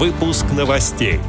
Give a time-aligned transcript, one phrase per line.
[0.00, 1.20] Выпуск новостей.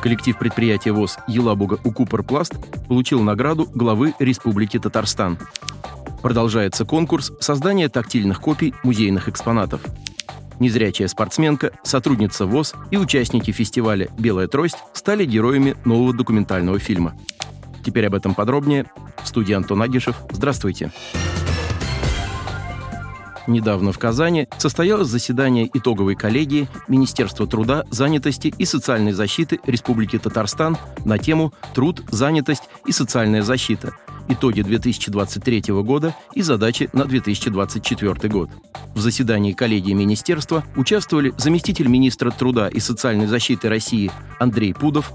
[0.00, 2.54] Коллектив предприятия ВОЗ «Елабуга Укупорпласт»
[2.86, 5.36] получил награду главы Республики Татарстан.
[6.22, 9.80] Продолжается конкурс создания тактильных копий музейных экспонатов.
[10.60, 17.16] Незрячая спортсменка, сотрудница ВОЗ и участники фестиваля «Белая трость» стали героями нового документального фильма.
[17.84, 18.86] Теперь об этом подробнее.
[19.24, 20.14] В студии Антон Агишев.
[20.30, 20.92] Здравствуйте.
[23.46, 30.76] Недавно в Казани состоялось заседание итоговой коллегии Министерства труда, занятости и социальной защиты Республики Татарстан
[31.04, 33.94] на тему «Труд, занятость и социальная защита.
[34.28, 38.50] Итоги 2023 года и задачи на 2024 год».
[38.94, 45.12] В заседании коллегии министерства участвовали заместитель министра труда и социальной защиты России Андрей Пудов,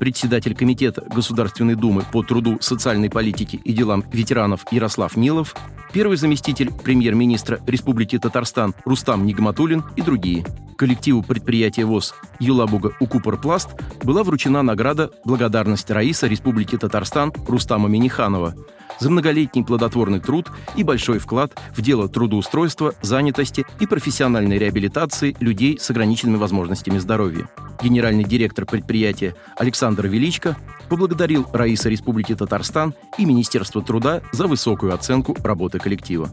[0.00, 5.54] председатель Комитета Государственной Думы по труду, социальной политике и делам ветеранов Ярослав Нилов,
[5.92, 10.44] первый заместитель премьер-министра Республики Татарстан Рустам Нигматулин и другие.
[10.76, 13.70] Коллективу предприятия ВОЗ «Юлабуга Укупорпласт»
[14.02, 18.54] была вручена награда «Благодарность Раиса Республики Татарстан» Рустама Миниханова–
[18.98, 25.78] за многолетний плодотворный труд и большой вклад в дело трудоустройства, занятости и профессиональной реабилитации людей
[25.80, 27.48] с ограниченными возможностями здоровья.
[27.82, 30.56] Генеральный директор предприятия Александр Величко
[30.88, 36.30] поблагодарил Раиса Республики Татарстан и Министерство труда за высокую оценку работы коллектива.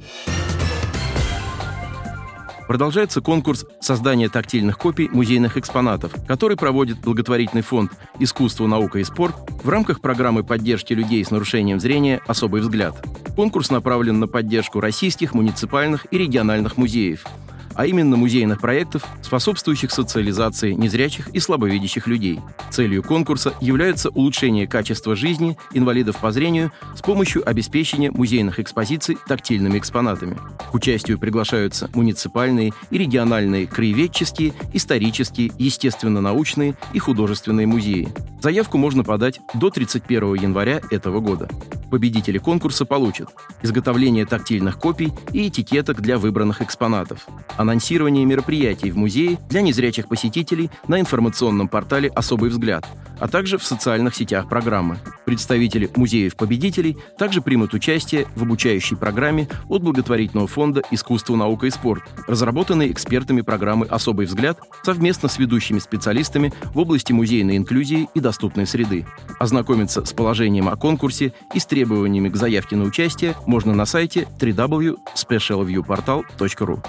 [2.68, 9.36] Продолжается конкурс создания тактильных копий музейных экспонатов, который проводит благотворительный фонд «Искусство, наука и спорт»
[9.64, 12.96] в рамках программы поддержки людей с нарушением зрения «Особый взгляд».
[13.36, 17.26] Конкурс направлен на поддержку российских, муниципальных и региональных музеев–
[17.76, 22.40] а именно музейных проектов, способствующих социализации незрячих и слабовидящих людей.
[22.72, 29.78] Целью конкурса является улучшение качества жизни инвалидов по зрению с помощью обеспечения музейных экспозиций тактильными
[29.78, 30.38] экспонатами.
[30.72, 38.10] К участию приглашаются муниципальные и региональные краеведческие, исторические, естественно-научные и художественные музеи.
[38.42, 41.50] Заявку можно подать до 31 января этого года.
[41.96, 43.30] Победители конкурса получат
[43.62, 47.26] изготовление тактильных копий и этикеток для выбранных экспонатов,
[47.56, 52.86] анонсирование мероприятий в музее для незрячих посетителей на информационном портале «Особый взгляд»,
[53.18, 54.98] а также в социальных сетях программы.
[55.26, 62.04] Представители музеев-победителей также примут участие в обучающей программе от благотворительного фонда «Искусство, наука и спорт»,
[62.28, 68.68] разработанной экспертами программы «Особый взгляд» совместно с ведущими специалистами в области музейной инклюзии и доступной
[68.68, 69.08] среды.
[69.40, 74.28] Ознакомиться с положением о конкурсе и с требованиями к заявке на участие можно на сайте
[74.40, 76.84] www.specialviewportal.ru.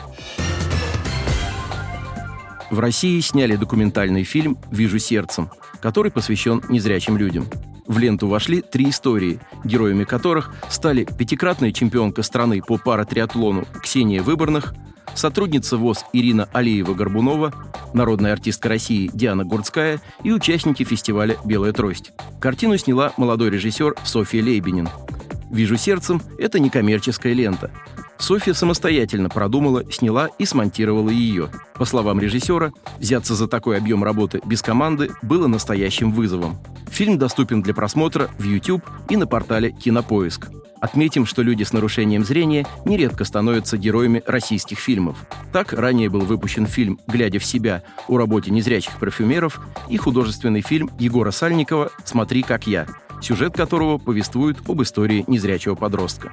[2.71, 7.47] В России сняли документальный фильм «Вижу сердцем», который посвящен незрячим людям.
[7.87, 14.75] В ленту вошли три истории, героями которых стали пятикратная чемпионка страны по паратриатлону Ксения Выборных,
[15.15, 17.55] сотрудница ВОЗ Ирина Алиева-Горбунова,
[17.95, 22.13] народная артистка России Диана Гурцкая и участники фестиваля «Белая трость».
[22.41, 24.89] Картину сняла молодой режиссер Софья Лейбинин.
[25.51, 27.71] «Вижу сердцем»— это некоммерческая лента.
[28.19, 31.51] Софья самостоятельно продумала, сняла и смонтировала ее.
[31.75, 36.59] По словам режиссера, взяться за такой объем работы без команды было настоящим вызовом.
[36.97, 40.49] Фильм доступен для просмотра в YouTube и на портале «Кинопоиск».
[40.81, 45.27] Отметим, что люди с нарушением зрения нередко становятся героями российских фильмов.
[45.53, 50.89] Так, ранее был выпущен фильм «Глядя в себя» о работе незрячих парфюмеров и художественный фильм
[50.99, 52.87] Егора Сальникова «Смотри, как я»,
[53.21, 56.33] сюжет которого повествует об истории незрячего подростка.